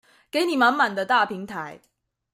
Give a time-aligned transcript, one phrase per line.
[0.31, 1.79] 給你滿滿的大平台